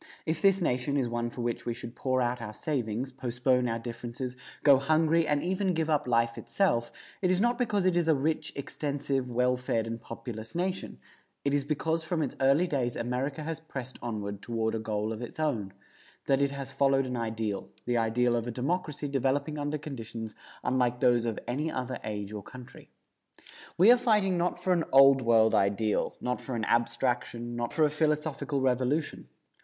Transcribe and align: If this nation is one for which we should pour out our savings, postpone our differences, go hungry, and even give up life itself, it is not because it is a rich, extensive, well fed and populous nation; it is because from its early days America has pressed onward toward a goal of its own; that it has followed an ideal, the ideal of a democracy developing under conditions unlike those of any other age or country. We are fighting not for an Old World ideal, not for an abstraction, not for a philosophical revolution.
If 0.25 0.41
this 0.41 0.61
nation 0.61 0.97
is 0.97 1.07
one 1.07 1.29
for 1.29 1.41
which 1.41 1.67
we 1.67 1.75
should 1.75 1.93
pour 1.95 2.23
out 2.23 2.41
our 2.41 2.55
savings, 2.55 3.11
postpone 3.11 3.69
our 3.69 3.77
differences, 3.77 4.35
go 4.63 4.77
hungry, 4.79 5.27
and 5.27 5.43
even 5.43 5.75
give 5.75 5.91
up 5.91 6.07
life 6.07 6.39
itself, 6.39 6.91
it 7.21 7.29
is 7.29 7.39
not 7.39 7.59
because 7.59 7.85
it 7.85 7.95
is 7.95 8.07
a 8.07 8.15
rich, 8.15 8.51
extensive, 8.55 9.29
well 9.29 9.55
fed 9.57 9.85
and 9.85 10.01
populous 10.01 10.55
nation; 10.55 10.97
it 11.45 11.53
is 11.53 11.63
because 11.63 12.03
from 12.03 12.23
its 12.23 12.35
early 12.41 12.65
days 12.65 12.95
America 12.95 13.43
has 13.43 13.59
pressed 13.59 13.99
onward 14.01 14.41
toward 14.41 14.73
a 14.73 14.79
goal 14.79 15.13
of 15.13 15.21
its 15.21 15.39
own; 15.39 15.71
that 16.25 16.41
it 16.41 16.49
has 16.49 16.71
followed 16.71 17.05
an 17.05 17.15
ideal, 17.15 17.69
the 17.85 17.95
ideal 17.95 18.35
of 18.35 18.47
a 18.47 18.51
democracy 18.51 19.07
developing 19.07 19.59
under 19.59 19.77
conditions 19.77 20.33
unlike 20.63 20.99
those 20.99 21.25
of 21.25 21.37
any 21.47 21.71
other 21.71 21.99
age 22.03 22.33
or 22.33 22.41
country. 22.41 22.89
We 23.77 23.91
are 23.91 23.97
fighting 23.97 24.35
not 24.35 24.57
for 24.57 24.73
an 24.73 24.83
Old 24.91 25.21
World 25.21 25.53
ideal, 25.53 26.15
not 26.19 26.41
for 26.41 26.55
an 26.55 26.65
abstraction, 26.65 27.55
not 27.55 27.71
for 27.71 27.83
a 27.85 27.91
philosophical 27.91 28.61
revolution. 28.61 29.27